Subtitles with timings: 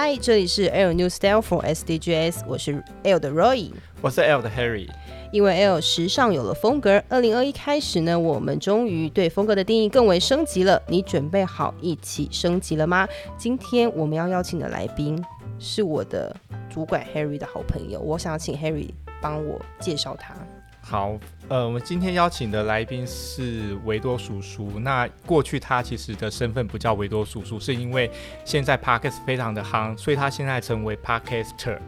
[0.00, 4.88] 嗨，这里是 L New Style for SDGs，我是 L 的 Roy，我是 L 的 Harry。
[5.32, 10.80] 因为 L 时尚有了风格，二零二一开始呢，我们终于对风格的定义更为升级了。
[10.86, 13.08] 你准备好一起升级了吗？
[13.36, 15.20] 今天我们要邀请的来宾
[15.58, 16.32] 是我的
[16.70, 18.90] 主管 Harry 的好朋友，我想请 Harry
[19.20, 20.32] 帮我介绍他。
[20.80, 21.18] 好，
[21.48, 24.78] 呃，我们今天邀请的来宾是维多叔叔。
[24.78, 28.10] 那过去他其实的身份不叫维多叔叔，是因为
[28.44, 31.78] 现在 Podcast 非常的夯，所以他现在成为 Podcaster，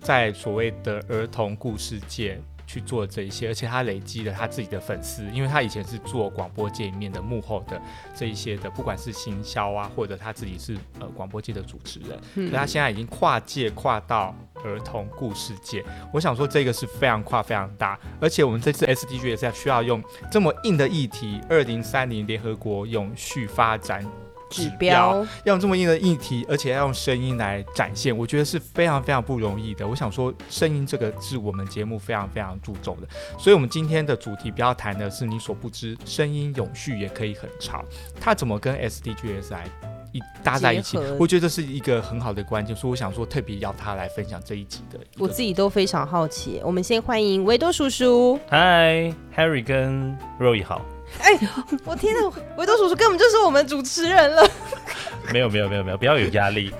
[0.00, 2.40] 在所谓的儿童故事界。
[2.68, 7.80] 去做这一些，而且他累积了他自己的粉丝，因为他以前是做广播界里面的幕后的
[8.14, 15.82] 这一些的，不管是行销啊，或者他自己是呃广播界的主持人，嗯，所以他现在已经跨界跨到儿童故事界。
[16.12, 24.06] 我想说这个是非常跨非常大，而且我们这次 SDG 也是需要用这么硬的议题，二零三零联合国永续发展。
[24.50, 29.86] 指标要用这么硬的议题，而且要用声音来展现，我觉得是非常非常不容易的。
[29.86, 33.08] 我想说，声音这个是我们节目非常非常注重的。
[33.38, 37.84] 所以，我们今天的主题不要谈的是你所不知，声音永续也可以很长。
[38.20, 39.66] 它怎么跟 SDGs 来
[40.12, 40.98] 一搭在一起？
[41.18, 42.74] 我觉得这是一个很好的关键。
[42.74, 44.98] 所以，我想说，特别要他来分享这一集的。
[45.18, 46.60] 我自己都非常好奇。
[46.64, 48.38] 我们先欢迎维多叔叔。
[48.48, 50.84] 嗨，Harry 跟 Roy 好。
[51.20, 51.48] 哎、欸，
[51.84, 52.20] 我天哪！
[52.56, 54.48] 维多叔叔根本就是我们主持人了。
[55.32, 56.72] 没有没有没有没有，不要有压力。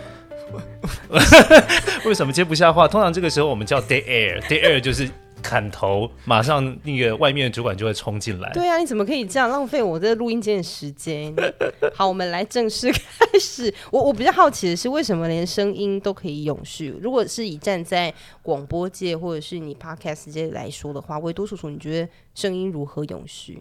[2.05, 2.89] 为什么接不下话？
[2.89, 5.09] 通常这个时候我们叫 dead air，dead air 就是
[5.43, 8.51] 砍头，马上那个外面的主管就会冲进来。
[8.55, 11.35] 对啊，你怎么可以这样浪费我的录音间的时间？
[11.95, 13.73] 好，我们来正式开始。
[13.91, 16.97] 我我比较好奇的是，为什么连声音都可以永续？
[17.03, 23.59] 如果是以站在广播界或者是你 podcast 界来说的话，维多叔叔，你觉得声音如何永续？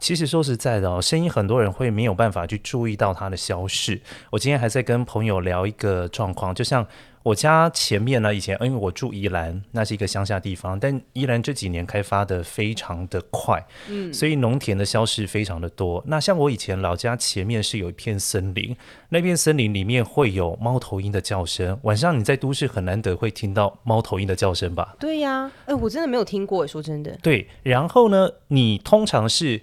[0.00, 4.00] 其实说实在的哦，声音很多人会没有办法去注意到它的消逝。
[4.30, 6.84] 我今天还在跟朋友聊一个状况，就像
[7.22, 16.02] 我家前面呢，以前因为我住宜兰，那是一个乡下地方，但宜兰这几年开发的非常的快，嗯，所以农田的消失非常的多。
[16.06, 18.74] 那像我以前老家前面是有一片森林，
[19.10, 24.96] 那片森林里面会有猫头鹰的叫声，晚上你在都市很难得会听到猫头鹰的叫声吧？
[24.98, 27.14] 对呀，哎，我真的没有听过，说真的。
[27.22, 29.60] 对，然后呢，你通常是。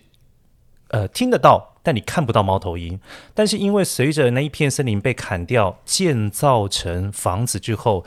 [0.90, 3.00] 呃，听得到，但你看不到猫头鹰。
[3.34, 8.06] 但是因为随着那一片森林被砍掉，建造成房子之后，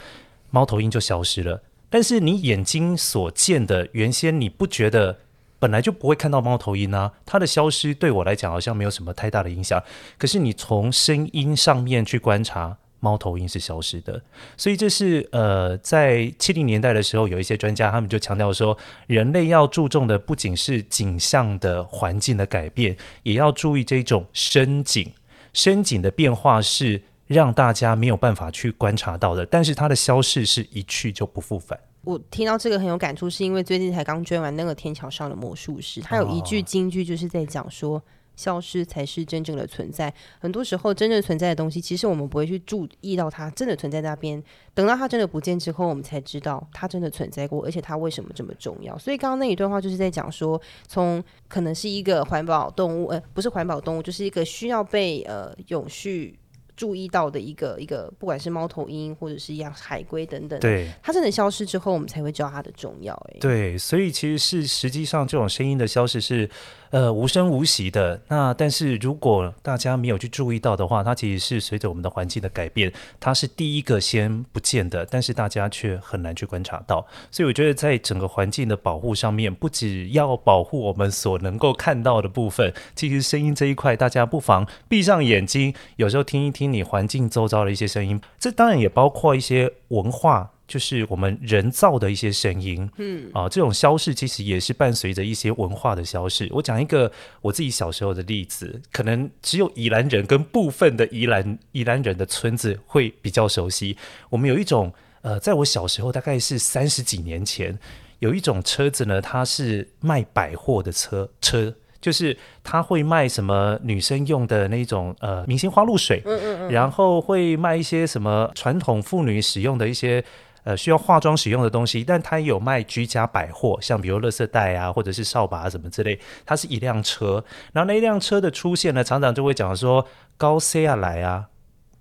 [0.50, 1.62] 猫头鹰就消失了。
[1.88, 5.18] 但是你眼睛所见的，原先你不觉得，
[5.58, 7.12] 本来就不会看到猫头鹰啊。
[7.26, 9.82] 它的消失对我来讲好像没有什么太大的影响。
[10.16, 12.78] 可是你从声音上面去观察。
[13.00, 14.22] 猫头鹰是消失的，
[14.56, 25.10] 所以这是呃，在七零年代的时候，有一些专家他们就强调说，人类要注重的不仅是景象的环境的改变，也要注意这种深景。
[25.52, 31.78] 深景的变化是让大家没有办法去观察到的，但是它的消逝是一去就不复返。
[32.04, 38.02] 我听到这个很有感触，是因为最近才刚追完那个《天桥上的魔术师》，他有一句金句就是在讲说。
[38.36, 40.12] 消失才是真正的存在。
[40.38, 44.42] 很多时候，真正存在的东西，其实我们不会去注意到它真的存在那边。
[44.74, 48.96] 等到它真的不见之后，我们才知道它真的存在过，而且它为什么这么重要。
[48.98, 56.38] 所以刚刚那一段话就是在讲说，从可能是一个环保动物，呃，不是环保动物，就是一个需要被呃永续。
[56.80, 63.12] 注意到的一个一个，不管是猫头鹰或者是一样海龟等等，对，它真的消失之后，我们才会知道它的重要。
[63.34, 66.48] 哎，对，所以其实是实际上这种声音的消失是
[66.88, 68.18] 呃无声无息的。
[68.28, 77.06] 那但是如果大家没有去注意到的话，它其实是随着我们的环境的改变，它是第一个先不见的，但是大家却很难去观察到。
[77.30, 86.69] 所以我觉得在整个环境的保护上面，不只要保护我们所能够看到的部分，其实声音这一块，大家不妨闭上眼睛，有时候听一听。
[86.72, 96.48] 你环境周遭的一些声音，这当然也包括一些文化，就是我们人造的一些声音，嗯啊，这种消逝其实也是伴随着一些文化的消逝。
[96.52, 97.10] 我讲一个
[97.40, 103.96] 我自己小时候的例子，可能只有宜兰人跟部分的宜兰宜兰人的村子会比较熟悉。
[104.28, 104.92] 我们有一种
[105.22, 107.78] 呃，在我小时候大概是三十几年前，
[108.20, 111.74] 有一种车子呢，它是卖百货的车车。
[112.00, 120.24] 就是他会卖什么女生用的那种呃明星花露水，嗯嗯嗯，然后会卖一些什么传统妇女使用的一些
[120.64, 126.18] 呃需要化妆使用的东西，但他也有卖居家百货，像比如垃圾袋啊，或者是扫把什么之类。
[126.46, 130.06] 它是一辆车，然后那一辆车的出现呢，常常就会讲说
[130.36, 131.46] 高 C 啊来啊。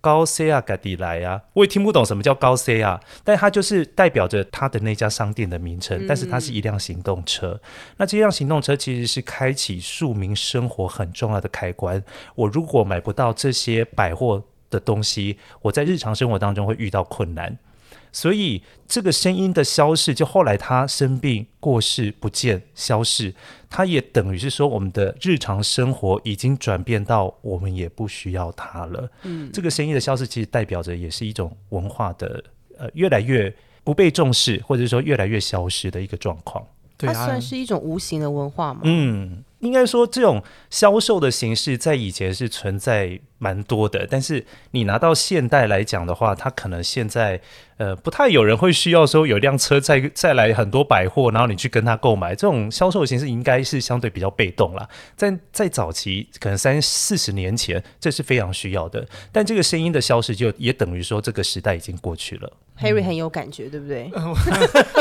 [0.02, 7.52] 高 C 啊，嘎迪来啊，我也听不懂什么叫高 C 啊，但它就是代表着它的那家商店的名称，但是它是一辆行动车。
[7.52, 7.60] 嗯、
[7.98, 12.04] 那这辆行动车其实是开启庶民生活很重要的开关。
[12.36, 17.58] 我如果买不到这些百货的东西，我在日常生活当中会遇到困难。
[18.12, 23.36] 所以这个声音的消逝，就后来他生病过世不见消逝，
[23.70, 29.10] 他也等于是说，我们的日常生活已经转变到我们也不需要它了。
[29.24, 32.44] 嗯，这个生意的消失，其实代表着也是一种文化的
[32.78, 36.66] 呃越来越不被重视，或者说越来越消失的一个状况。
[36.98, 38.82] 它算是一种无形的文化吗？
[38.84, 47.42] 嗯，应该说这种销售的形式在以前是存在蛮多的，但是你拿到现代来讲的话，它可能现在
[47.78, 54.88] 呃不太有人会需要说有一辆车再再来很多百货，然后你去跟他购买，这种销售形式应该是相对比较被动啦。
[55.16, 62.52] 在在早期，可能三四十年前，这是非常需要的，但这个声音的消失，就也等于说这个时代已经过去了。
[62.80, 64.10] Harry 很有感觉，对不对？
[64.16, 64.34] 嗯、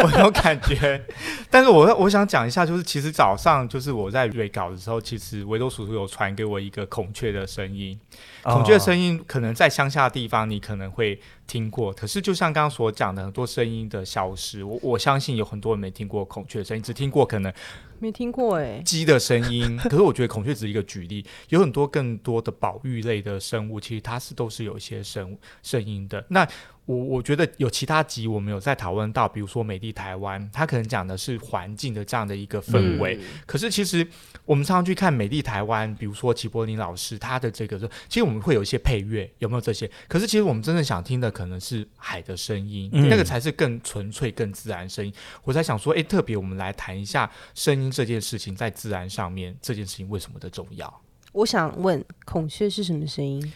[0.02, 1.00] 我有感觉，
[1.48, 7.98] 但是我我想讲一下，就是其实早上就是我在蕊稿的时候，其实维多叔叔有传给我一个孔雀的声音。
[8.42, 17.52] 孔雀的声音可能在乡下的地方你可能会听过，可是就像刚刚所讲的很多声音的消失，我我相信有很多人没听过孔雀的声音，只听过可能
[17.98, 19.76] 没听过哎鸡的声音。
[19.76, 26.24] 可是我觉得孔雀只是一个举例，有很多更多的保育类的生物，其实它是都是有一些声声音的。
[26.28, 26.46] 那
[26.88, 33.14] 我我觉得有其他集我们有在讨论到，比如说美丽台湾，它可能讲的是环境的这样的一个氛围。
[33.16, 34.06] 嗯、可是其实
[34.46, 39.90] 我们常常去看美丽台湾，比如说齐柏林老师他的这个，其实我们会有一些配乐，有没有这些？
[40.08, 45.12] 可是其实我们真正想听的可能是海的声音，嗯、那个才是更纯粹、更自然声音。
[45.44, 51.02] 我在想说，哎，特别我们来谈一下声音这件事情在自然上面这件事情为什么的重要？
[51.32, 53.52] 我想问，孔雀是什么声音？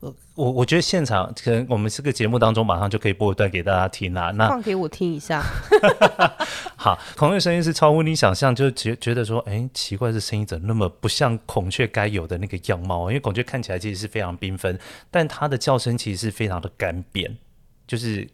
[0.00, 0.14] 我
[0.50, 4.30] 我觉得现场可能我们这个节目当中马上就可以播一段给大家听啦。
[4.32, 5.42] 那放给我听一下。
[6.76, 13.10] 好，孔雀声音是超乎你想象，就觉觉得说，哎，奇怪，这声音怎么那么不像孔雀该有的那个样貌？
[13.10, 14.78] 因为孔雀看起来其实是非常缤纷，
[15.10, 17.36] 但它的叫声其实是非常的干扁，
[17.86, 18.28] 就是。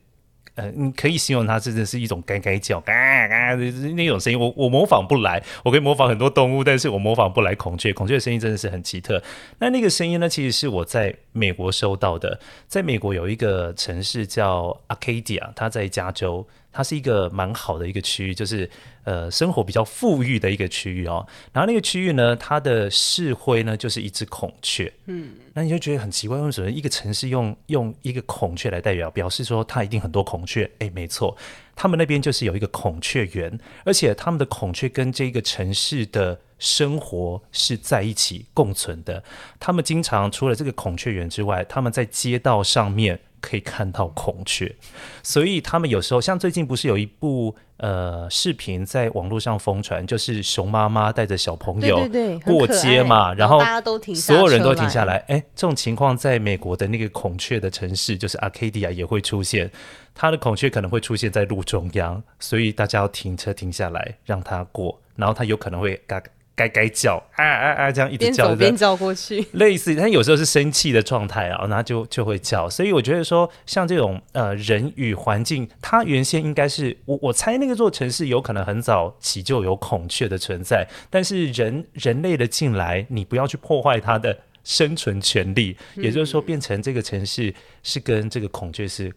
[0.55, 2.93] 呃，你可以形容它真的是一种该该叫，嘎
[3.29, 3.65] 嘎的
[3.95, 4.39] 那种声音。
[4.39, 7.93] 我我模仿不来，我可以模仿很多动物，但是我模仿不来孔雀。
[7.93, 9.23] 孔雀的声音真的是很奇特。
[9.59, 12.39] 那那个声音呢，其实是我在美国收到的。
[12.69, 16.47] 在美国有一个城市叫 Arcadia，它在加州。
[16.73, 18.69] 它是一个蛮好的一个区域，就是
[19.05, 21.25] 呃生活比较富裕的一个区域哦。
[21.53, 24.93] 然后那个区域呢，它的市徽呢就是一只孔雀。
[25.07, 30.69] 嗯，那你就觉得很奇怪，为什么一个城市用用一个孔雀来代表，表示说它一定很多孔雀？
[30.79, 31.37] 诶，没错，
[31.77, 39.23] 他们那边就是有一个孔雀园，而且他们的孔雀跟这个城市的生活是在一起共存的。
[39.61, 43.21] 他们经常除了这个孔雀园之外，他们在街道上面。
[43.43, 44.75] 可以看到孔雀，
[45.23, 52.09] 所以他们有时候像最近不是有一部呃视频在网络上疯传，就是熊妈妈带着小朋友
[52.45, 55.17] 过街嘛，然后大家都停，所有人都停下来。
[55.29, 59.71] 哎，这种情况在美国的那个孔雀的城市，就是 Arcadia 也会出现，
[60.15, 66.23] 它的孔雀可能会出现在路中央，所以大家要停车停下来让它过，然后它有可能会嘎。
[66.55, 67.91] 该该叫啊啊啊！
[67.91, 69.95] 这样一直叫，边走边叫过去，类似。
[69.97, 72.69] 但有时候是生气的状态啊，然后就就会叫。
[72.69, 89.11] 所以我觉得说，像这种呃人与环境，它原先应该是我我猜那个座城市有可能很早起就有孔雀的存在，但是人人类的进来，你不要去破坏它的生存权利，也就是说，变成这个城市是跟这个孔雀是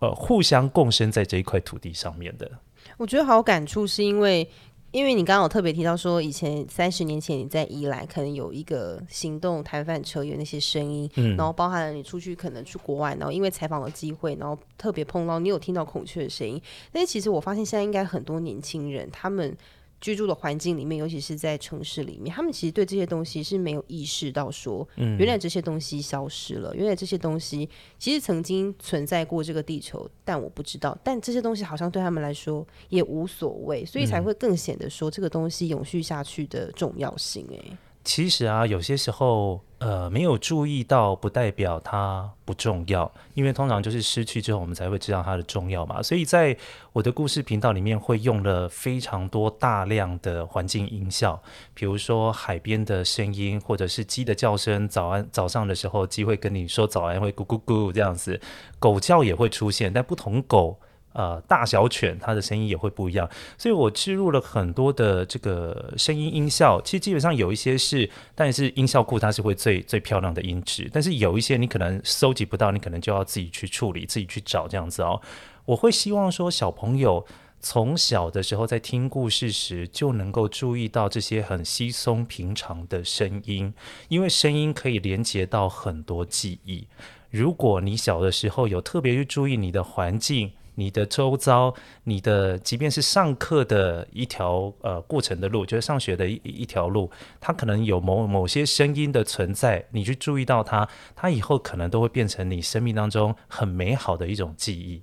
[0.00, 2.50] 呃互相共生在这一块土地上面的。
[2.96, 4.48] 我觉得好感触，是因为。
[4.90, 16.60] 因为你刚刚有特别提到说，以前三十年前你在宜兰可能有一个行动摊贩车有那些声音，嗯，然后包含了你出去可能去国外，然后因为采访的机会，然后特别碰到你有听到孔雀的声音。
[16.90, 19.56] 但是其实我发现现在应该很多年轻人他们。
[20.00, 30.96] 居住的环境里面，尤其是在城市里面，他们其实对这些东西是没有意识到说，原来这些东西消失了，嗯、原来这些东西其实曾经存在过这个地球，但我不知道。
[31.02, 37.46] 但这些东西好像对他们来说也无所谓，所以才会更显得说这个东西永续下去的重要性。
[37.50, 39.60] 诶，其实啊，有些时候。
[39.78, 46.02] 呃，没有注意到不代表它不重要，因为通常就是失去之后，我们才会知道它的重要嘛。
[46.02, 46.56] 所以在
[46.92, 51.40] 我的故事频道里面，会用了非常多大量的环境音效，
[51.74, 54.88] 比如说海边的声音，或者是鸡的叫声。
[54.88, 58.40] 早安，早上的时候，鸡会跟你说早安，会咕咕咕这样子。
[58.80, 60.80] 狗叫也会出现，但不同狗。
[61.12, 66.80] 呃，大小犬它的声音也会不一样，所以我置入了很多的这个声音音效。
[66.82, 75.20] 其实基本上有一些是，但是音效库它是会最最漂亮的音质，但是有一些你可能搜集不到，你可能就要自己去处理，自己去找这样子哦。
[75.64, 77.26] 我会希望说小朋友。
[77.60, 83.74] 从小的时候，在听故事时就能够注意到这些很稀松平常的声音，
[84.06, 86.86] 因为声音可以连接到很多记忆。
[87.30, 90.52] 如果你小的时候有特别去注意你的环境。
[90.78, 105.02] 你的周遭，你的即便是上课的一条呃过程的路，就是上学的一一条路，它可能有某某些声音的存在，你去注意到它，它以后可能都会变成你生命当中很美好的一种记忆。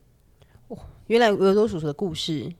[0.69, 0.77] 哦，
[1.07, 2.53] 原来维多叔叔的故事。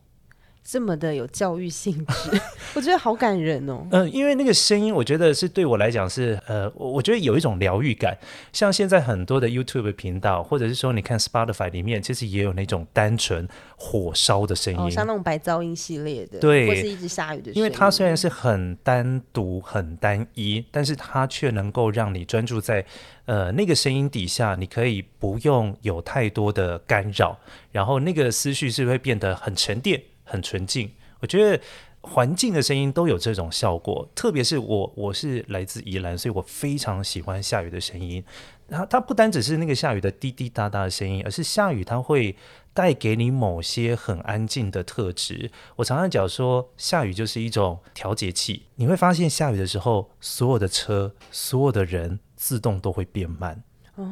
[0.67, 2.41] 这么的有教育性质，
[2.73, 3.85] 我觉得好感人哦。
[3.91, 8.17] 嗯、呃，因为那个声音，我觉得是对我来讲是呃，我觉得有一种疗愈感。
[8.51, 17.57] 像现在很多的 YouTube 频道，或者是说你看 Spotify 里面，其实也有那种单纯火烧的声音，哦，像那种白噪音系列的，对，或是一直下雨的声音。
[17.57, 22.83] 因为它虽然是很单独、很单一，但是它却能够让你专注在
[23.25, 27.37] 呃那个声音底下，你可以不用有太多的干扰，
[27.71, 30.01] 然后那个思绪是会变得很沉淀。
[30.25, 30.91] 很纯净，
[31.21, 31.63] 我觉得
[32.01, 34.07] 环境的声音都有这种效果。
[34.13, 38.23] 特别是我，我是来自宜兰，所以我非常喜欢下雨的声音。
[38.67, 42.35] 它它不单只是那个下雨的滴滴答答的声音，而是下雨它会
[42.73, 45.51] 带给你某些很安静的特质。
[45.75, 48.63] 我常常讲说，下雨就是一种调节器。
[48.75, 53.63] 你会发现，下雨的时候，所有的车、所有的人自动都会变慢，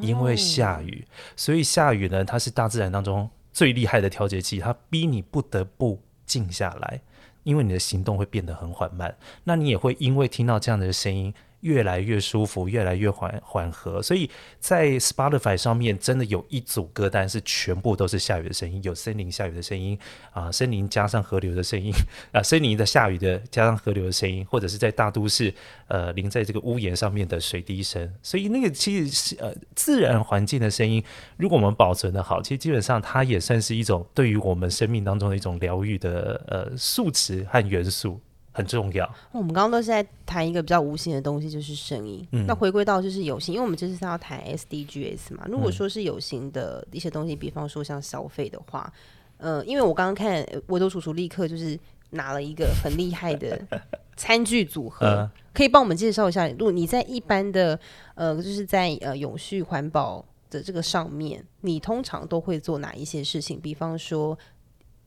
[0.01, 1.05] 因为下雨。
[1.35, 3.29] 所以下雨呢，它是大自然当中。
[3.53, 6.99] 最厉害的调节器，它逼你不得不静下来，
[7.43, 9.15] 因为你的行动会变得很缓慢。
[9.45, 11.33] 那你也会因为听到这样的声音。
[11.63, 14.29] 越来越舒服，越来越缓缓和，所以
[14.59, 19.97] 在 Spotify 上面真的有一组歌单是全部都是下雨的声音，有森林下雨的声音
[20.31, 21.91] 啊，森林加上河流的声音
[22.31, 25.53] 啊，森林的下雨的加上河流的声音，或者是在大都市
[25.87, 31.03] 呃淋在这个屋檐上面的水滴声，所以那个其实是呃自然环境的声音，
[31.37, 38.19] 如果我们保存得好，其实基本上它也算是一种对于我们生命当中的一种疗愈的呃素质和元素。
[38.53, 39.13] 很重要。
[39.31, 42.25] 我们刚刚都是在谈一个比较无形的东西，就是声音。
[42.31, 45.45] 嗯、那回归到就是有形，因为我们这次是要谈 SDGs 嘛。
[45.49, 48.93] 如果说是有形的一些东西，嗯、比方说像消费的话，
[49.37, 51.77] 呃，因为我刚刚看维多叔叔立刻就是
[52.11, 53.59] 拿了一个很厉害的
[54.15, 56.47] 餐具组合，呃、可以帮我们介绍一下。
[56.47, 57.77] 如果你在一般的
[58.13, 63.59] 呃，就是在呃永续环保的这个上面，你通常都会做哪一些事情？
[63.59, 64.37] 比方说。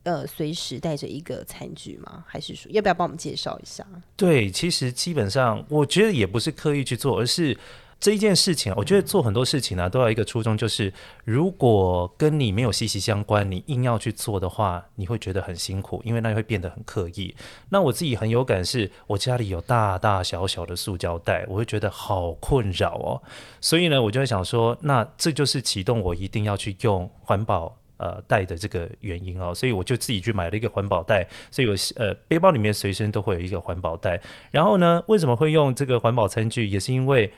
[0.07, 2.23] 呃，随时带着一个餐具吗？
[2.25, 3.85] 还是说要不要帮我们介绍一下？
[4.15, 7.57] 对，其实基本上我觉得也不是刻意去做，而是
[7.99, 10.93] 这一件事情，我觉得做很多事情呢、啊，都要一个初衷，就是
[11.25, 17.35] 如果跟你没有息息相关，你硬要去做的话，你会觉得很辛苦，因为那会变得很刻意。
[17.67, 23.21] 那我自己很有感是，我家里有大大小小的塑胶袋，我会觉得好困扰哦。
[23.59, 27.77] 所以呢，我就会想说，那这就是启动我一定要去用环保。
[27.97, 34.21] 呃，带的这个原因哦，所以我就自己去买了一个环保袋，所以我呃背包里面随身都会有一个环保袋。
[34.51, 36.67] 然后呢，为什么会用这个环保餐具？
[36.67, 37.31] 也是因为。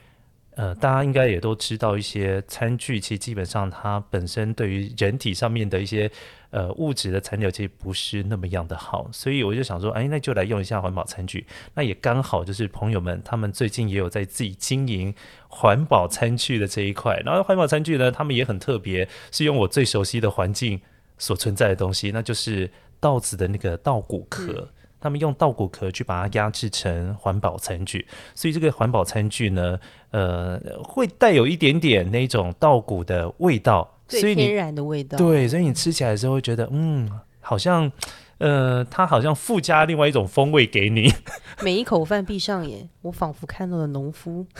[0.60, 6.10] 呃，大家应该也都知道，一些餐具其实基本上它本身对于人体上面的一些
[6.50, 11.46] 呃物质的残留其实不是那么样的好，所以我就想说，哎，那就来用一下环保餐具。
[11.72, 15.14] 那也刚好就是朋友们他们最近也有在自己经营
[15.48, 20.78] 环保餐具的这一块，然后环保餐具呢，他们也很特别，是用我最熟悉的环境
[21.16, 24.68] 所存在的东西，那就是稻子的那个稻谷壳。
[25.00, 29.78] 他们用稻谷壳去把它压制成环保餐具，所以这个环保餐具呢，
[30.10, 35.16] 呃，会带有一点点那种稻谷的味道，所以天然的味道。
[35.16, 37.90] 对，所以你吃起来的时候会觉得，嗯，好像，
[38.38, 41.12] 呃，它好像附加另外一种风味给你。
[41.62, 44.46] 每一口饭闭上眼，我仿佛看到了农夫。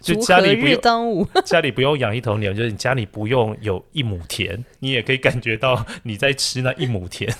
[0.00, 7.32] 就家里不用， 家里不用养一头牛，就是你家里不用有一亩田，你也可以感觉到你在吃那一亩田。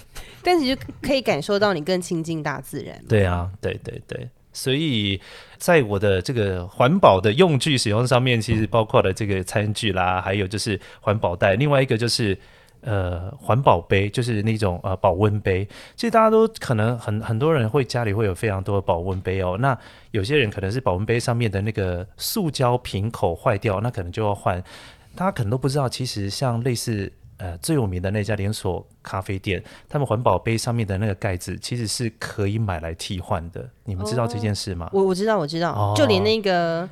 [0.48, 2.98] 但是就可以感受到你更亲近大自然。
[3.06, 5.20] 对啊，对对对，所以
[5.58, 12.38] 在我的这个环保的用具使用上面，其实包括了这个餐具啦，还有就是环保袋，另外一个就是。
[12.80, 19.58] 呃，环保杯就是那种呃保温杯，其实大家都可能很很多人会家里会有非常多的保温杯哦。
[19.58, 19.76] 那
[20.12, 24.62] 有些人可能是保温杯上面的那个塑胶瓶口坏掉，那可能就要换。
[25.16, 33.68] 大家可能都不知道，其实像类似呃最有名的那家连锁咖啡店，他们环保杯上面的那个盖子其实是可以买来替换的。
[33.84, 34.86] 你们知道这件事吗？
[34.86, 36.88] 哦、我我知道，我知道，哦、就连那个。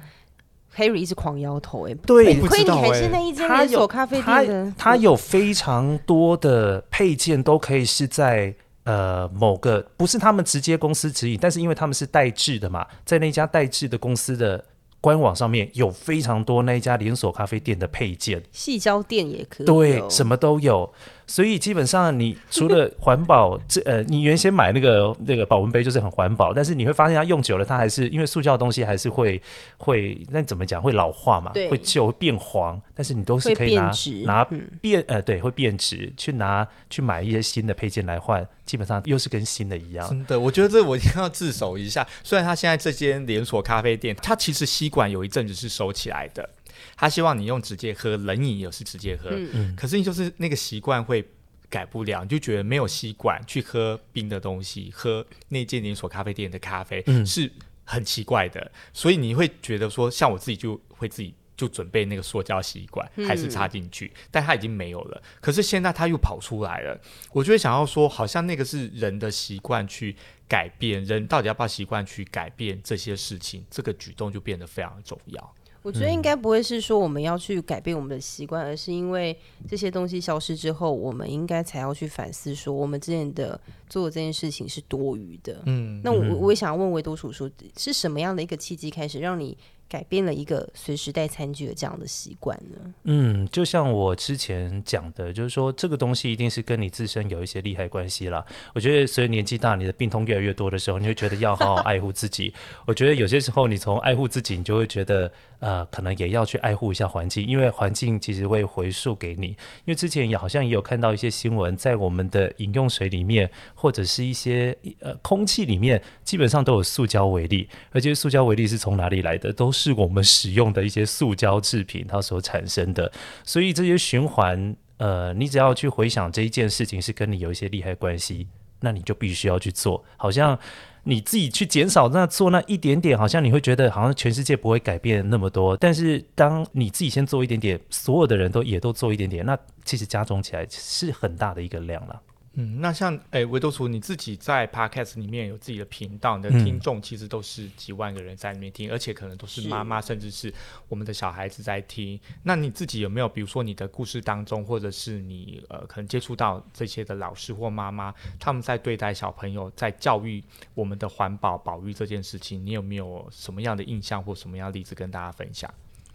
[0.76, 14.62] Harry 一直狂摇头，哎，对，亏你还是那一间连锁咖啡店的，它有非常多的配件都可以是在呃某个不是他们直接公司指引，但是因为他们是代制的嘛，在那家代制的公司的
[15.00, 20.92] 官网上面有非常多那一家连锁咖啡店的配件，细胶垫也可以，对，什么都有。
[21.26, 29.40] 所以基本上，你除了环保，这呃，你原先买那个那个保温杯就是很环保，但是你会发现它用久了，它还是因为塑胶的东西还是会
[29.76, 33.90] 会那怎么讲会老化嘛，会旧会变黄，但是你都是可以拿
[34.24, 34.44] 拿
[34.80, 40.08] 变呃对会变质，去拿去买一些新的配件来换，基本上又是跟新的一样。
[40.08, 42.06] 真的，我觉得这我一定要自首一下。
[42.22, 46.48] 虽然他现在这间连锁咖啡店，它其实吸管有一阵子是收起来的。
[46.94, 51.26] 他希望你用直接喝，冷饮也是直接喝，嗯、可是你就是那个习惯会
[51.68, 57.50] 改不了，你就觉得没有吸管去喝冰的东西，喝那间连锁咖啡店的咖啡是
[57.84, 65.22] 很奇怪的，嗯、所以你会觉得说，像我自己就会自己就准备那个塑胶吸管，还是插进去，嗯、但它已经没有了。
[65.40, 67.00] 可是现在它又跑出来了，
[67.32, 70.14] 我就会想要说，好像那个是人的习惯去
[70.46, 75.54] 改变，人到底要不要习惯去改变这些事情，这个举动就变得非常重要。
[75.86, 79.38] 我觉得应该不会是说我们要去改变我们的习惯，而是因为
[79.68, 85.62] 这些东西消失之后，我们应该才要去反思，说我们之前的做的这件事情是多余的。
[85.66, 89.56] 嗯，那我我也想要问维多叔叔，是什么样的一个契机开始让你
[89.88, 92.92] 改变了一个随时带餐具的这样的习惯呢？
[93.04, 98.44] 嗯，就像我之前讲的，就是说这个东西一定是跟你自身有一些利害关系啦。
[98.74, 102.52] 我觉得随着年纪大，你的病痛越来越多的时候，你会觉得要好好爱护自己。
[102.84, 109.46] 我觉得有些时候，你从爱护自己，你就会觉得呃，可能也要去爱护一下环境，因为环境其实会回溯给你。
[109.48, 119.52] 因为之前也好像也有看到一些新闻，在我们的饮用水里面，或者是一些呃空气里面，基本上都有塑胶微粒，而且塑胶微粒是从哪里来的？
[119.52, 123.12] 都是我们使用的一些塑胶制品，它所产生的。
[123.44, 128.48] 所以这些循环，呃，你只要去回想这一件事情是跟你有一些利害关系，
[128.80, 130.02] 那你就必须要去做。
[130.16, 130.58] 好像
[131.04, 135.76] 你自己去减少那做那一点点，好像你会觉得好像全世界不会改变那么多。
[135.76, 142.20] 但是当你自己先做一点点，所有的人都也都做一点点，那其实加重起来是很大的一个量了。
[142.58, 150.50] 嗯，那像诶，维多叔你自己在 Podcast 里面有自己的频道，你的听众其实都是几万个人在里面听，嗯、而且可能都是妈妈，甚至是
[150.88, 152.18] 我们的小孩子在听。
[152.42, 160.42] 那你自己有没有，比如说你的故事当中，或者是你呃可能接触到这些的老师或妈妈，他们在对待小朋友，在教育
[160.72, 165.70] 我们的环保保育这件事情，你有没有什么样的印象或什么样的例子跟大家分享？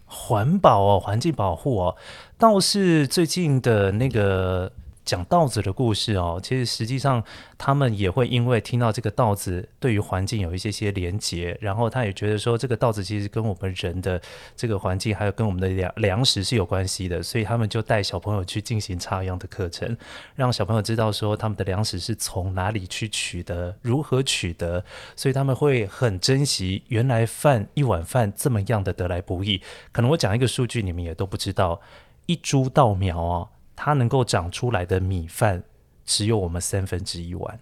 [0.08, 1.96] 环保哦，环境保护哦，
[2.40, 4.72] 倒是最近的那个。
[5.04, 7.24] 讲稻子的故事哦，其实实际上
[7.58, 14.22] 他们也会因为听到这个稻子对于环境有一些些连结，然后他也觉得说这个稻子其实跟我们人的
[14.56, 19.98] 这个环境还有跟我们的粮粮食是有关系的，所以他们就带小朋友去进行插秧的课程，
[20.36, 24.84] 让小朋友知道说他们的粮食是从哪里去取得，如何取得，
[25.16, 29.62] 所以他们会很珍惜原来饭一碗饭这么样的得来不易。
[29.92, 31.82] 可能我讲一个数据，你们也都不知道，
[32.28, 33.50] 一株稻苗哦。
[33.76, 35.64] 它能够长出来的米饭
[36.06, 37.60] 只有我们三分之一碗，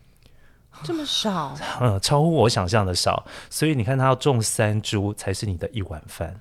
[0.84, 1.56] 这么少？
[1.82, 3.26] 嗯，超乎我想象的少。
[3.50, 6.40] 所以你看，它要种三株才是你的一碗饭。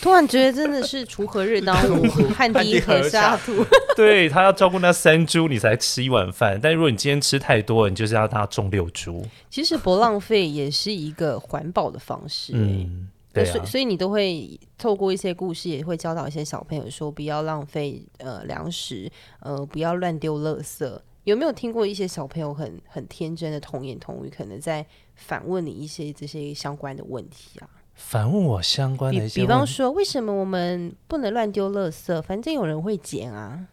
[0.00, 3.64] 突然觉得真的是锄禾日当午， 汗滴禾下土。
[3.94, 6.58] 对，他要照顾那三株，你才吃一碗饭。
[6.60, 9.24] 但如果你今天吃太多，你就是要他种六株。
[9.48, 12.52] 其实不浪费也是一个环保的方式。
[12.56, 13.08] 嗯。
[13.32, 21.00] 对，所以所以你都会透过一些故事，也会教导一些小朋友说，不要浪费呃粮食，呃不要乱丢垃圾。
[21.24, 27.68] 有没有听过一些小朋友很很天真的童言童语，可能在反问你一些这些相关的问题啊？
[27.94, 32.20] 反问我相关的一些比，比方说，为什么我们不能乱丢垃圾？
[32.22, 33.68] 反正有人会捡啊。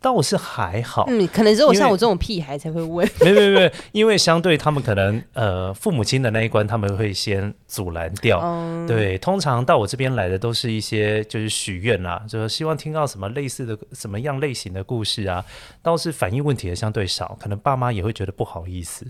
[0.00, 3.08] 但我是还好，嗯，可能只有像我这种屁孩才会问。
[3.20, 8.40] 没没没，因为相对他们可能呃父母亲的那一关他们会先阻拦掉。
[8.40, 15.44] 嗯、对，通常到我这边来的都是一些就是许愿啦，就是希望听到什么类似的什么样类型的故事啊，
[15.82, 19.04] 倒是反映问题的相对少，可能爸妈也会觉得不好意思。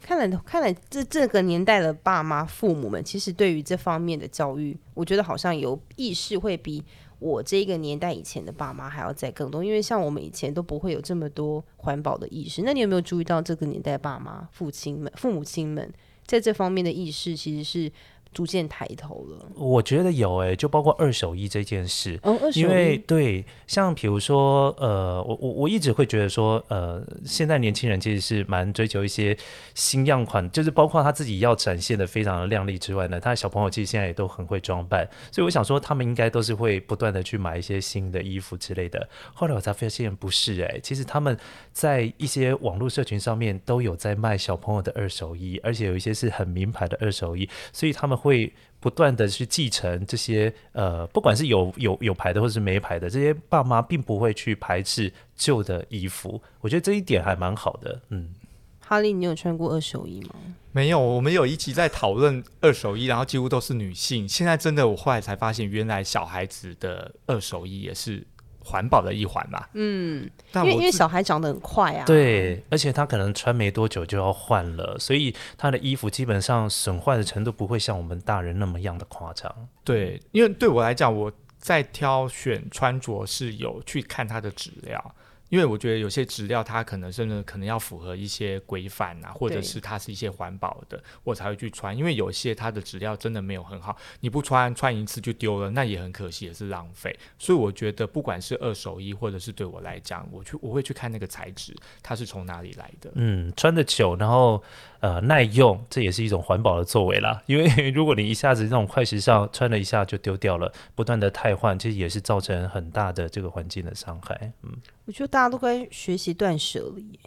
[0.00, 6.84] 看来看来这这个年代的爸妈父母们，其实对于这方面的教育，我觉得好像有意识会比。
[7.22, 12.62] 我这个年代以前的爸妈还要再更多，因为像我们以前都不会有这么多环保的意识。
[12.62, 15.90] 那你有没有注意到这个年代爸妈、父亲们、父母亲们
[16.26, 17.92] 在这方面的意识其实是？
[18.32, 29.36] 逐渐抬头了，我觉得有诶、欸，就包括二手衣这件事，哦、二手衣，因为对，像比如说，呃，我我我一直会觉得说，呃，现在年轻人其实是蛮追求一些
[29.74, 39.06] 新样款，就是包括他自己要展现的非常的靓丽之外呢，他的小朋友其实现在也都很会装扮，所以我想说，他们应该都是会不断的去买一些新的衣服之类的。
[39.34, 41.36] 后来我才发现不是诶、欸，其实他们
[41.70, 48.18] 在一些网络社群上面都有在卖小朋友的二手衣，而且有一些是很名牌的二手衣，所以他们。
[48.22, 56.40] 会不断的去继承这些呃，不管是有有有牌的或者是没牌的，这些爸妈并不会去排斥旧的衣服。
[56.60, 58.00] 我觉得这一点还蛮好的。
[58.10, 58.34] 嗯，
[58.80, 60.34] 哈利，你有穿过二手衣吗？
[60.70, 64.28] 没有，我们有一集在讨论二手衣，然后几乎都是女性。
[64.28, 68.26] 现在真的，我后来才发现，原来小孩子的二手衣也是。
[68.64, 79.52] 环保的一环嘛，嗯，因为因为小孩长得很快啊，对，而且他可能穿没多久就要换了，所以他的衣服基本上损坏的程度不会像我们大人那么样的夸张。
[79.84, 85.14] 对，因为对我来讲，我在挑选穿着是有去看它的质料。
[85.52, 91.94] 因为我觉得有些质料它可能真的可能要符合一些规范啊，或者是它是一些环保的，我才会去穿。
[91.94, 97.14] 因为有些它的质料真的没有很好，你不穿穿一次就丢了，那也很可惜，也是浪费。
[97.38, 103.12] 所以我觉得不管是二手衣，或者是对我来讲，我去我会去看那个材质，它是从哪里来的。
[103.16, 104.64] 嗯，穿得久，然后。
[105.02, 107.42] 呃，耐用，这也是一种环保的作为啦。
[107.46, 114.52] 因为 如果你一下子这种快时尚穿了一下就丢掉了，不断的汰换，其实也是造成很大的这个环境的伤害。
[114.62, 114.70] 嗯，
[115.04, 117.18] 我觉得大家都该学习断舍离。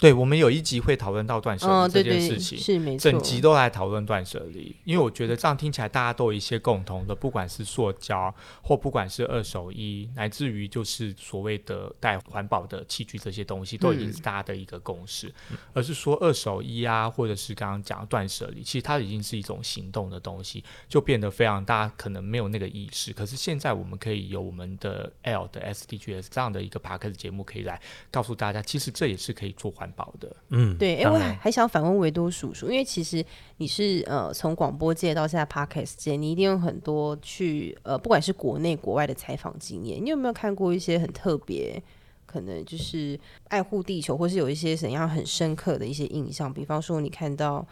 [0.00, 15.28] 对，我们有一集会讨论到断舍离这件事情，哦、对对是没错，整集都来讨论断舍离，因为我觉得这样听起来大家都有一些共同的，不管是塑胶或不管是二手衣，乃至于就是所谓的带环保的器具这些东西，都已经是大家的一个共识。
[15.50, 23.12] 嗯、而是说二手衣啊，或者是刚刚讲断舍离，其实它已经是一种行动的东西，就变得非常大家可能没有那个意识。
[23.12, 27.78] 可是现在我们可以有我们的 L 的 SDGs 这样的一个 Podcast 节目，可以来
[28.10, 33.24] 告诉大家，其实这也是可以做环保的，嗯，对，哎，我还还想反问维多叔叔，因为其实
[33.56, 41.82] 你是呃从广播界到现在 Podcast 界，你一定有很多去呃不管是国内国外的采访经验，你有没有看过一些很特别，
[42.26, 46.52] 可能就是爱护地球，或是有一些怎样很深刻的一些印象？
[46.52, 47.66] 比方说你看到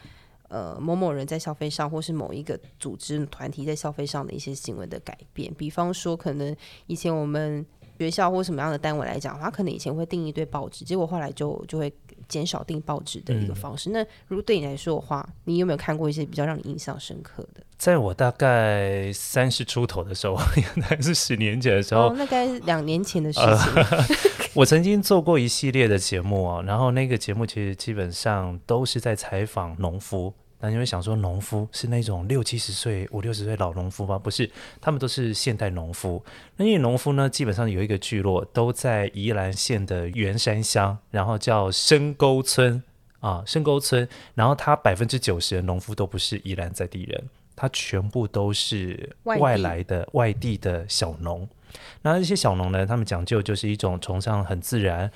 [0.49, 6.55] 呃某某人在消费上，或是某一个组织团体在消费上的一些行为的改变，比方说可能
[6.87, 7.65] 以前我们。
[8.01, 11.93] 学校或什么样的单位来讲，他可能以前会订一堆报纸，结果后来就就会
[12.29, 13.91] 减少订报纸的一个方式。
[13.91, 17.63] 嗯、那如果对你来说的话，你有没有看过一些比较让你印象深刻的？
[17.77, 23.49] 在我大概三十出头的时候， 应该是十年前的时候，哦、那该是两年前的事情。
[23.49, 24.07] 呃、
[24.55, 30.35] 我曾经做过一系列的节目啊，然后那个节目其实基本上都是在采访农夫。
[30.61, 34.19] 那你会想说，农夫是那种六七十岁、五六十岁老农夫吗？
[34.19, 36.21] 不是，他们都是现代农夫。
[36.57, 42.83] 那因为农夫呢，基本上有一个聚落，都在宜兰县的员山乡，然后叫深沟村
[43.21, 44.09] 啊，深沟村。
[44.35, 51.49] 然后他百分之九十的农夫都不是宜兰在地人，他全部都是外来的外地的小农。
[52.03, 55.09] 那这些小农呢，他们讲究就是一种崇尚很自然，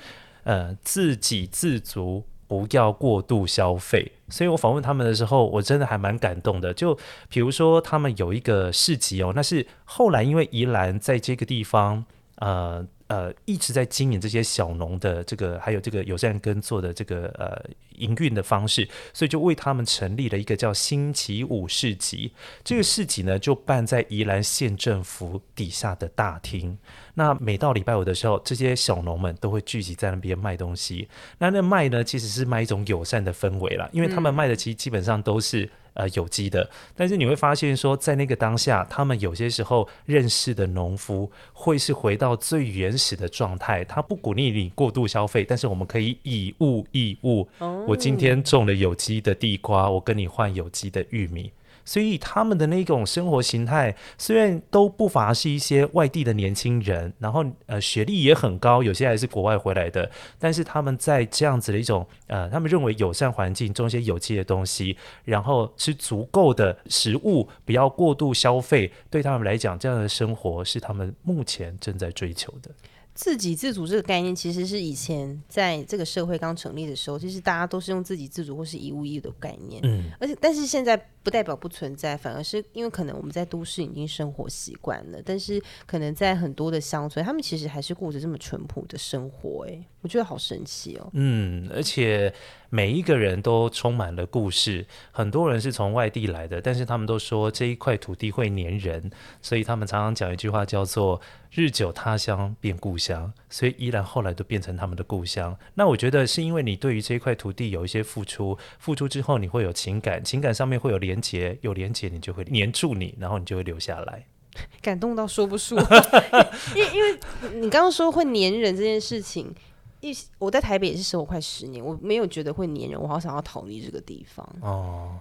[0.44, 2.24] 呃，自给自足。
[2.52, 6.74] 不要过度消费，所以我访问他们的时候，我真的还蛮感动的。
[6.74, 6.98] 就
[7.30, 12.04] 比如说，他们有一个市集哦，那是后来因为宜兰在这个地方，
[12.36, 12.86] 呃。
[13.12, 17.62] 呃，一直在经营这些小农的这个，还有这个友善耕作的这个呃
[17.96, 22.32] 营运的方式，所以就为他们成立了一个叫星期五市集。
[22.64, 26.78] 这个市集呢，就办在宜兰县政府底下的大厅。
[27.12, 31.06] 那每到礼拜五的时候，这些小农们都会聚集在那边卖东西。
[31.36, 35.68] 那那卖呢，其实是卖一种友善的氛围啦，因为他们卖的其实基本上都是。
[35.94, 47.46] 呃，有机的，但是你会发现说，在那个当下，他们有些时候认识的农夫会是回到最原始的状态，他不鼓励你过度消费，但是我们可以以物易物。
[47.86, 51.52] 我今天种了有机的地瓜，我跟你换有机的玉米。
[51.84, 72.70] 所以他们的那种生活形态，虽然都不乏是一些外地的年轻人，然后呃学历也很高，有些还是国外回来的，但是他们在这样子的一种呃，他们认为友善环境，种一些有机的东西，然后吃足够的食物，不要过度消费，对他们来讲，这样的生活是他们目前正在追求的。
[73.14, 79.82] 自给自足这个概念，其实是以前在这个社会刚成立的时候，其实大家都是用自给自足或是一物一物的概念。
[79.84, 89.66] 嗯，而且但是现在不代表不存在，反而是因为可能我们在都市已经生活习惯了，但是可能在很多的乡村，他们其实还是过着这么淳朴的生活。
[89.68, 91.08] 哎，我觉得好神奇哦。
[91.12, 92.32] 嗯，而且。
[92.74, 99.10] 每一个人都充满了故事，很多人是从外地来的，但是他们都说这一块土地会黏人，
[99.42, 101.20] 所以他们常常讲一句话叫做
[101.52, 105.54] “日久他乡变故乡”，所以依然后来都变成他们的故乡。
[105.74, 114.26] 那我觉得是因为你对于这一块土地有一些付出，付出之后你会有情感，情感上面会有连结，有连接你就会黏住你，然后你就会留下来。
[114.80, 115.76] 感动到说不出，
[116.76, 117.18] 因为因为
[117.54, 119.54] 你刚刚说会黏人这件事情。
[120.00, 124.44] 一我在台北也是生活快十年，我没有觉得会黏人，我好想要逃离这个地方。
[124.60, 125.16] 哦，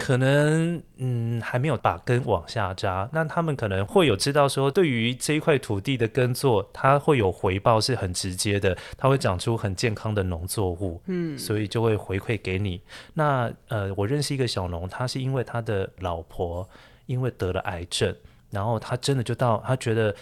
[0.00, 12.80] 可能嗯还没有把根往下扎，那他们可能会有知道说，对于这一块土地的耕作，它会有回报是很直接的，它会长出很健康的农作物，嗯，所以就会回馈给你。
[13.14, 16.68] 那呃，我认识一个小农，他是因为他的老婆
[17.06, 18.12] 因为得了癌症，
[18.50, 20.16] 然后他真的就到他觉得。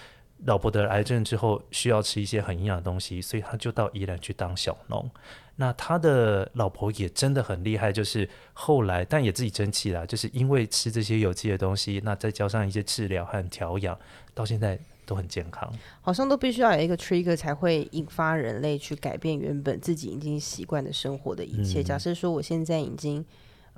[0.46, 5.10] 老婆得了癌症之后，需要吃一些很营养的东西，所以他就到宜兰去当小农。
[5.60, 13.98] 那他的老婆也真的很厉害，就是后来，但也自己争气啦，就是因为吃这些有机的东西，那再加上一些治疗和调养，
[14.32, 15.68] 到现在都很健康。
[16.00, 21.80] 好像都必须要有一个 trigger 才会引发人类去改变原本自己已经习惯的生活的一切。
[21.80, 23.24] 嗯、假设说我现在已经。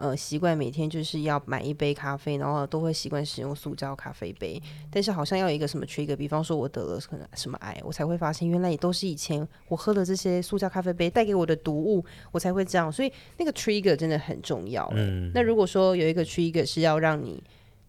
[0.00, 4.60] 呃，习惯每天就是要买一杯咖啡，然后都会习惯使用塑胶咖啡杯。
[4.90, 12.90] 但是好像要有一个什么 trigger，比方说我得了可能什么癌，我才会发现原来也都是以前我喝的这些塑胶咖啡杯带给我的毒物，我才会这样。
[12.90, 14.90] 所以那个 trigger 真的很重要。
[14.94, 17.42] 嗯，那如果说有一个 trigger 是要让你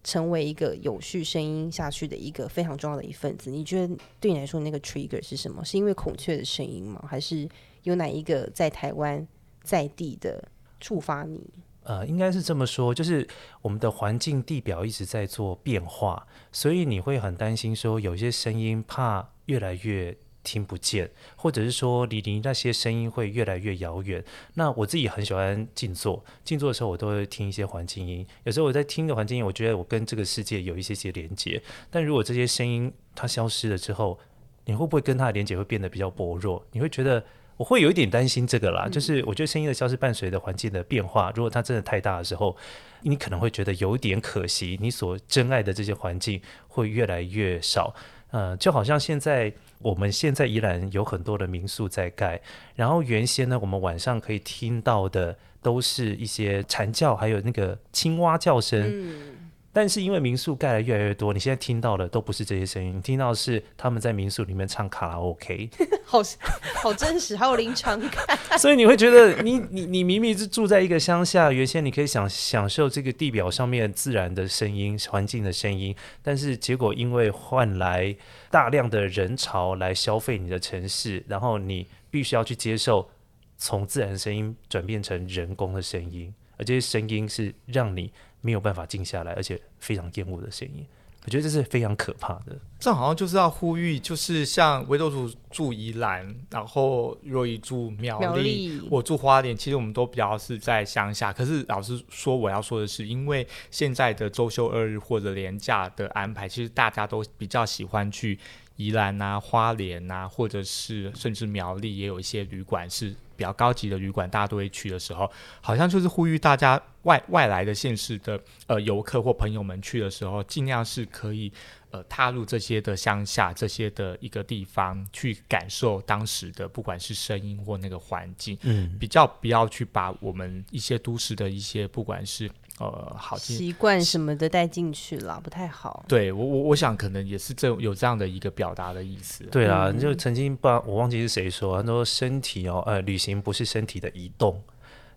[0.04, 5.64] 成为一个有序声音下去的一个非常重要的一份子，你觉得对你来说那个 trigger 是什么？
[5.64, 7.02] 是因为孔雀的声音吗？
[7.08, 7.48] 还是
[7.84, 9.26] 有哪一个在台湾
[9.62, 10.42] 在地的
[10.78, 11.40] 触发你？
[11.84, 13.26] 呃，应该是这么说，就是
[13.60, 24.24] 我们的环境地表一直在做变化，所以你会很担心说，有些声音怕越来越听不见，或者是说离离那些声音会越来越遥远。
[24.54, 28.24] 那我自己很喜欢静坐，静坐的时候我都会听一些环境音。
[28.44, 31.60] 有时候我在听的环境音，我觉得我跟这个世界有一些些连接。
[31.90, 34.18] 但如果这些声音它消失了之后，
[34.66, 36.64] 你会不会跟它的连接会变得比较薄弱？
[36.70, 37.24] 你会觉得？
[37.56, 42.56] 我会有一点担心这个啦，就是我觉得声音的消失伴随着环境的变化，如果它真的太大的时候，
[43.02, 47.94] 你可能会觉得有点可惜，你所珍爱的这些环境会越来越少。
[48.30, 52.40] 呃，就好像现在我们现在依然有很多的民宿在盖，
[52.74, 58.82] 然后原先呢，我们晚上可以听到的都是一些蝉叫，还有那个青蛙叫声。
[58.82, 65.70] 嗯但是因为民宿盖的越来越多，你现在听到的都不是这些声音，你听到的是他们在民宿里面唱卡拉 OK，
[66.04, 66.20] 好
[66.82, 68.38] 好真实，还有临场感。
[68.58, 78.14] 所以你会觉得你，你你你明明是住在一个乡下，原先你可以享享受这个地表上面自然的声音、环境的声音，但是结果因为换来
[78.50, 83.08] 大量的人潮来消费你的城市，然后你必须要去接受
[83.56, 88.12] 从自然声音转变成人工的声音，而这些声音是让你。
[88.42, 90.86] 没有办法静下来，而且非常厌恶的声音，
[91.24, 92.58] 我觉得这是非常可怕的。
[92.82, 101.32] 这好像就是要呼吁，就是像维多族住宜兰，然后若一住苗栗，苗栗我住花莲，其实我们都比较是在乡下。
[101.32, 108.36] 可是老实说，我要说的是，因为现在的周休二日或者连假的安排，其实大家都比较喜欢去
[108.74, 113.14] 宜兰啊、花莲啊，或者是甚至苗栗，也有一些旅馆是。
[113.34, 115.28] 比较高级的旅馆，大家都会去的时候，
[115.60, 121.50] 好像就是呼吁大家外外来的县市的呃游客或朋友们去的时候，尽量是可以
[121.92, 132.50] 呃踏入这些的乡下这些的一个地方，去感受当时的不管是声音或那个环境，嗯，比较不要去把我们一些都市的一些不管是。
[132.78, 136.04] 呃，好习惯什么的带进去了，不太好。
[136.08, 139.44] 对我，我我想可能也是这有这样的一个表达的意思。
[139.52, 144.60] 对啊，嗯、就曾经不，我忘记是谁说，他说身体哦，呃，旅行不是身体的移动。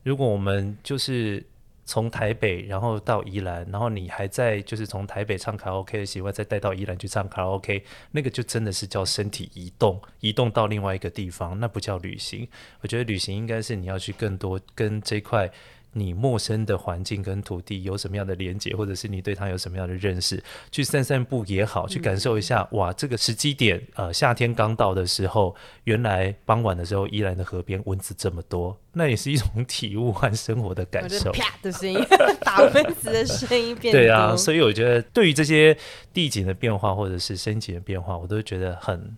[0.04, 1.44] 如果我们就是
[1.86, 12.48] 从台北然后到宜兰，然后你还在就是从台北唱卡拉 OK 的习惯，再带到宜兰去唱卡拉 OK，那个就真的是叫身体移动，移动到另外一个地方，那不叫旅行。
[12.82, 15.50] 我觉得旅行应该是你要去更多跟这块。
[15.98, 20.44] 你陌生的环境跟土地有什么样的连接，或者是你对它有什么样的认识？
[20.70, 22.68] 去散散步也好，去感受一下。
[22.72, 25.56] 嗯、哇，这个时机点，呃，夏天刚到的时候，
[25.86, 31.32] 原来傍晚的时候，依然的河边蚊子这么多，那也是一种 体悟和生活的感受。
[31.32, 31.98] 啪的声音，
[32.42, 34.02] 打蚊子的声音变多。
[34.02, 35.78] 对啊，所以我觉得对于这些
[36.14, 39.18] 地景的变化或者是声景的变化，我都觉得很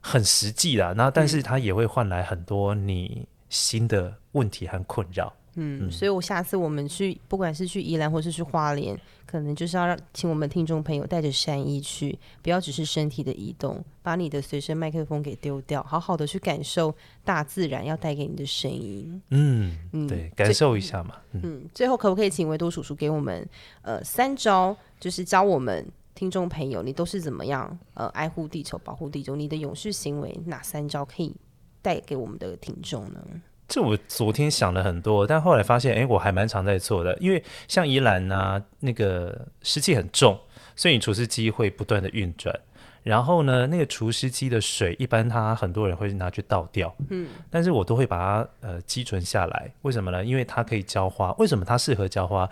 [0.00, 0.94] 很实际啦。
[0.96, 5.26] 那但是它也会换来很多你新的问题和困扰。
[5.26, 5.43] 嗯，
[5.90, 19.22] 所以我下次我们去，不管是去宜兰或是去花莲，可能就是要让请我们听众朋友带着善意去，不要只是身体的移动，把你的随身麦克风给丢掉，好好的去感受大自然要带给你的声音。
[19.30, 21.16] 嗯嗯，对，感受一下嘛。
[21.32, 23.48] 嗯，嗯，最后可不可以请维多叔叔给我们
[23.82, 29.36] 呃三招，就是教我们听众朋友，你都是怎么样呃爱护地球、保护地球？
[29.36, 31.34] 你的永续行为哪三招可以
[31.80, 33.20] 带给我们的听众呢？
[33.66, 37.16] 这我昨天想了很多，但后来发现，哎，我还蛮常在做的。
[37.18, 40.38] 因为像宜兰啊，那个湿气很重，
[40.76, 42.54] 所以你除湿机会不断的运转。
[43.02, 49.70] 然后呢，那个除湿机的水，一般它很多人会拿去倒掉，嗯，但是我都会把它呃积存下来。
[49.82, 50.24] 为什么呢？
[50.24, 51.32] 因为它可以浇花。
[51.32, 52.48] 为什么它适合浇花？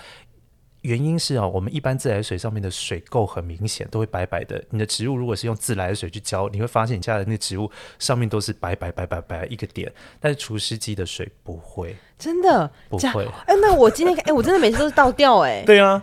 [0.83, 4.63] 原因是啊，我们一般自来水上面的水垢很明显，都会白白的。
[4.71, 9.93] 你的植物如果是用自来水去浇，你会发现你家的那个植物上面都是白白白白白一个点。
[10.21, 13.25] 但是除湿机的水不会，真的不会。
[13.47, 15.65] 哎、欸，那我今天哎、欸，我真的每次都是倒掉哎、欸。
[15.65, 16.03] 对啊。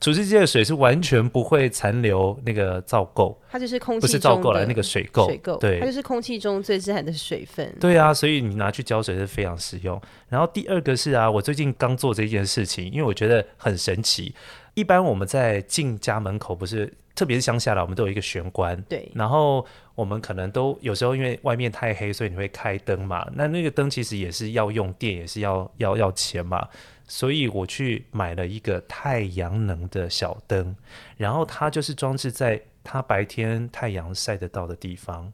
[0.00, 7.74] 除湿机的水是完全不会残留那个皂垢，它就是空气不是皂垢了，那个水垢，水垢，对，它就是空气中最自然的水分。
[7.80, 10.00] 对啊，所以你拿去浇水是非常实用。
[10.28, 14.34] 然后第二个是啊，我最近刚做这件事情，因为我觉得很神奇。
[14.74, 19.08] 一般我们在进家门口，不是特别是乡下啦，我们都有一个玄关，对。
[19.14, 23.24] 然后我们可能都有时候因为外面太黑，所以你会开灯嘛。
[23.34, 26.66] 那那个灯其实也是要用电，也是要要要钱嘛。
[27.06, 30.74] 所以我去买了一个太阳能的小灯，
[31.16, 35.32] 然后它就是装置在它白天太阳晒得到的地方，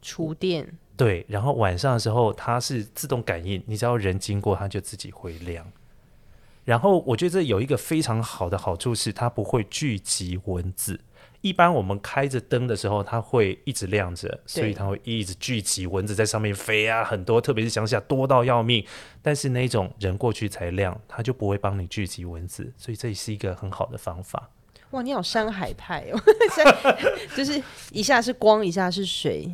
[0.00, 0.78] 触电。
[0.96, 5.70] 对，然后晚上的时候它是自动感应，你只要人经过它就自己会亮。
[6.64, 11.00] 然后我觉得这有一个非常好的好处是它不会聚集蚊子。
[11.40, 18.84] 一般我们开着灯的时候，它会一直亮着，所以它会一直聚集蚊子在上面飞啊，很多，特别是乡下多到要命。
[19.22, 24.50] 但是那种人过去才亮，它就不会帮你聚集蚊子，所以这也是一个很好的方法。
[24.90, 26.20] 哇，你好山海派哦，
[27.36, 29.48] 就是一下是光，一下是水。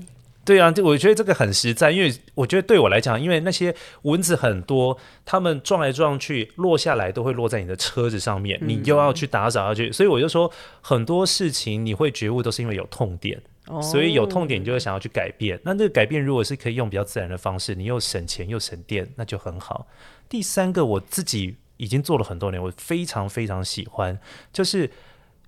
[0.44, 13.40] 对啊，就我觉得这个很实在，因为我觉得对我来讲，因为那些蚊子很多，它们撞来撞去，落下来都会落在你的车子上面，你又要去打扫要去，所以我就说很多事情你会觉悟都是因为有痛点，
[13.80, 15.58] 所以有痛点你就会想要去改变。
[15.64, 19.86] 那这个改变如果是可以用比较自然的方式，你又省钱又省电，那就很好。
[20.28, 24.18] 第三个我自己已经做了很多年，我非常非常喜欢，
[24.52, 24.90] 就是。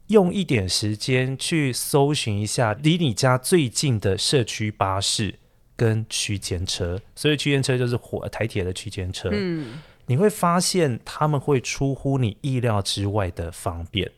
[0.09, 5.39] 用一点时间去搜寻一下离你家最近的社区巴士
[5.75, 9.29] 跟区间车，所以区间车就是火台铁的区间车。
[9.33, 14.11] 嗯，你会发现他们会出乎你意料之外的方便。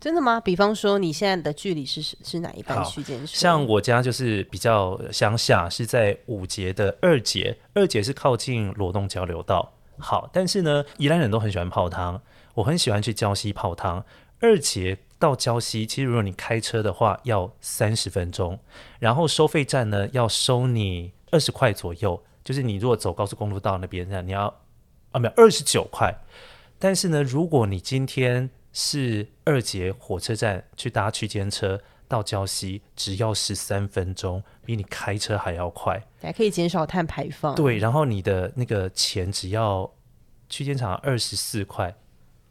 [0.00, 0.38] 真的吗？
[0.38, 3.32] 比方说你现在的距离是是哪一班区间车？
[3.32, 9.72] 像我家就是比较乡下，是在五节的二节，二节是靠近罗东交流道。
[9.98, 12.20] 好，但是呢，宜兰人都很喜欢泡汤，
[12.54, 14.04] 我很喜欢去礁溪泡汤。
[14.40, 18.58] 二节到礁溪，其实如果你开车的话，要三十分钟。
[18.98, 22.22] 然后收费站呢，要收你二十块左右。
[22.42, 24.54] 就是你如果走高速公路到那边，那你要
[25.12, 26.14] 啊，没有二十九块。
[26.78, 37.54] 但是呢，如果你今天是二节火车站去搭区间车到礁溪，只要十三分钟，比你开车还要快，还可以减少碳排放。
[37.54, 39.90] 对，然后你的那个钱只要
[40.50, 41.94] 区间场二十四块，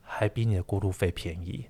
[0.02, 1.68] 还比你的过路费便宜。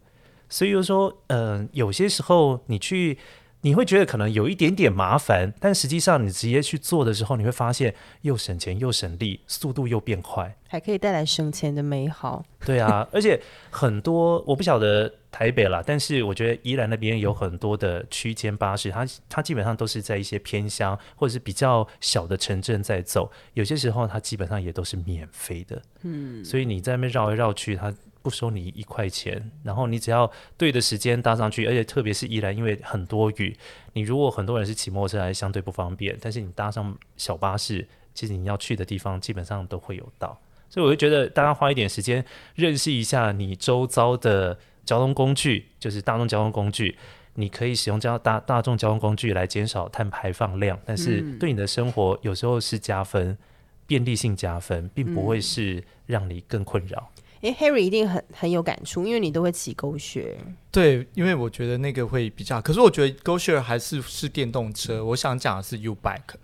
[0.49, 3.17] 所以就说，嗯、呃，有些时候你去，
[3.61, 12.45] 你会觉得可能有一点点麻烦，但实际上你直接去做的时候，你会发现又省钱又省力，速度又变快，还可以带来省钱的美好。
[12.65, 25.81] 对啊，而且很多我不晓得台北啦，但是我觉得宜兰那边有很多的区间巴士，它它基本上都是在一些偏乡或者是比较小的城镇在走，有些时候它基本上也都是免费的。
[26.01, 27.93] 嗯，所以你在那边绕来绕去，它。
[28.23, 33.55] 不收你一块钱，然后你只要对的时间搭上去，而且特别是宜兰，因为很多雨，
[33.93, 36.17] 你如果很多人是骑摩托车，还是相对不方便。
[36.19, 40.39] 但是你搭上小巴士，其实你要去的地方基本上都会有到。
[40.69, 46.97] 所以我就觉得，大家花一点时间认识一下你周遭的交通工具，就是大众交通工具，
[47.35, 53.37] 你可以使用交大大众交通工具来减少碳排放量，但是对你的生活有时候是加分，
[53.85, 57.11] 便利性加分，并不会是让你更困扰。
[57.43, 60.37] 哎，Harry 一定很很有感触，因为你都会骑 GoShare。
[60.71, 65.03] 对，因为我觉得那个会比较，可是我觉得 GoShare 还是是电动车。
[65.03, 66.35] 我想讲的是 U-Bike，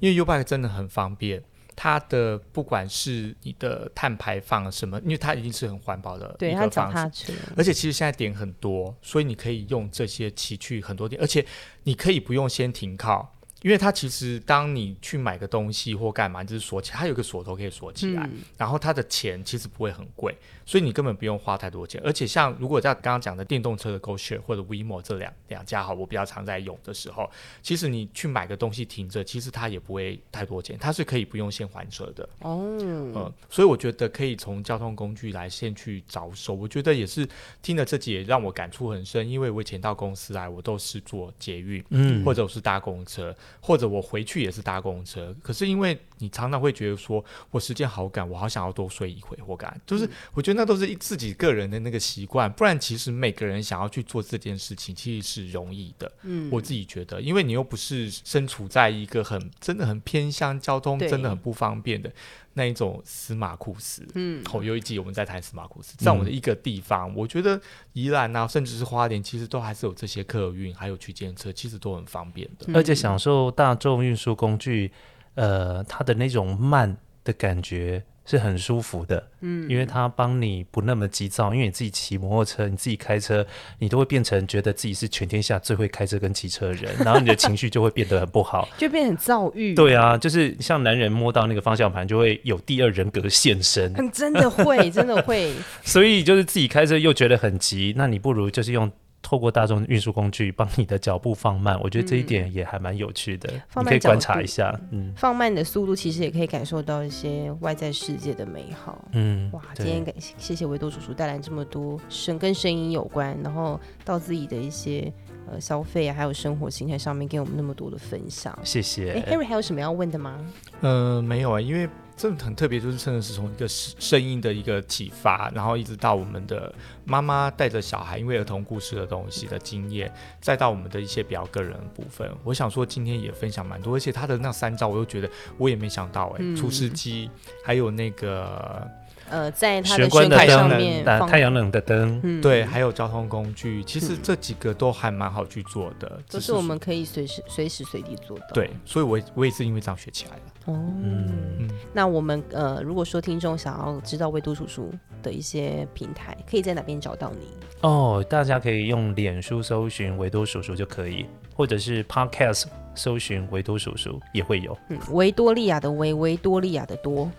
[0.00, 1.40] 因为 U-Bike 真的很方便，
[1.76, 11.46] 它的不管是你的碳排放什么，因为它已经是很环保的，对，它脚踏车，而且其实现在点很多，所以你可以用这些骑去很多点，而且
[11.84, 13.37] 你可以不用先停靠。
[13.62, 20.36] 因为它其实，当你去买个东西或干嘛，就是锁起来，它有个锁头可以锁起来，嗯，然后它的钱其实不会很贵，
[20.68, 21.98] 所以你根本不用花太多钱。
[22.04, 27.30] 而且像如果在刚刚讲的电动车的 GoShare 或者 WeMo 这两两家哈，我比较常在用的时候，
[27.62, 32.28] 其实你去买个东西停着，其实它也不会太多钱，它是可以不用先还车的。
[32.40, 36.52] 哦，嗯，所以我觉得可以从交通工具来先去着手。
[36.52, 37.26] 我觉得也是
[37.62, 43.34] 听了这集也让我感触很深，因为我以前到公司来，我都是坐捷运，嗯，或者我是搭公车。
[43.60, 56.10] 或者我回去也是搭公车，可是因为你常常会觉得说，我时间好赶，我好想要多睡一会或干，就是我觉得那都是自己个人的那个习惯，不然其实每个人想要去做这件事情，其实是容易的。
[56.22, 62.12] 嗯，我自己觉得，因为你又不是身处在一个很真的很偏乡，交通真的很不方便的。
[62.54, 67.60] 那一种司马库斯，嗯，后、哦、有一集我们在谈司马库斯，在我们的一个地方，嗯、我觉得
[67.92, 72.66] 宜兰啊，甚至是花莲，其实都还是有这些客运，还有区间车，其实都很方便的。
[72.74, 74.90] 而且享受大众运输工具，
[75.36, 78.02] 呃，它的那种慢的感觉。
[78.28, 83.46] 是很舒服的，嗯，因为他帮你不那么急躁，因为你自己骑摩托车，你自己开车，
[83.78, 89.74] 你都会变成觉得自己是全天下最会开车跟骑车的人， 然后你的情绪就会变得很不好，就变很躁郁。
[89.74, 95.50] 对啊，就是像男人摸到那个方向盘，就会有第二人格现身，真的会，真的会。
[95.82, 98.92] 所以就是自己开车又觉得很急，那你不如就是用。
[99.28, 104.74] 透过大众运输工具帮你的脚步放慢， 我觉得这一点也还蛮有趣的，嗯、你可以观察一下。
[104.90, 109.04] 嗯，放慢你的速度，其实也可以感受到一些外在世界的美好。
[109.12, 115.12] 嗯，哇，今天感谢谢维多叔叔带来这么多声跟声音有关，然后到自己的一些
[115.50, 118.58] 呃消费啊，还有生活形态上面给我们那么多的分享。
[118.64, 119.12] 谢谢。
[119.12, 120.42] 哎，Harry 还有什么要问的吗？
[120.80, 121.86] 呃，没有啊，因为。
[122.18, 132.28] 这很特别，就是真的是从一个声音的一个启发，然后一直到我们的妈妈带着小孩，因为儿童故事的东西的经验，再到我们的一些比较个人的部分。
[132.42, 137.30] 我想说今天也分享蛮多，而且他的那三招，我又觉得我也没想到哎、欸，除湿机，
[137.64, 138.86] 还有那个。
[139.30, 148.46] 呃，在它的玄关上面放太阳能的灯，嗯，对，还有交通工具，其实这几个都还蛮好去做的，嗯、都是我们可以随时随时随地做的。
[148.54, 150.42] 对，所以我我也是因为这样学起来的。
[150.68, 154.92] 哦，嗯，那我们呃，如果说听众想要知道维多叔叔
[155.22, 157.46] 的一些平台，可以在哪边找到你？
[157.80, 162.64] 哦，大家可以用脸书搜寻维多叔叔就可以，或者是 Podcast
[162.94, 164.76] 搜寻维多叔叔也会有。
[164.90, 167.30] 嗯，维多利亚的维，维多利亚的多。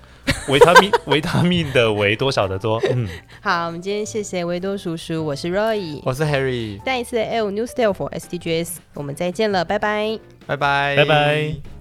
[0.47, 2.81] 维他命， 维他命的维多少的多？
[2.91, 3.07] 嗯，
[3.41, 11.78] 好，我们今天谢谢维多叔叔，我是 Roy，我是 Harry，再一次 L New Style for SDGs，我们再见了，拜拜，拜拜，拜拜。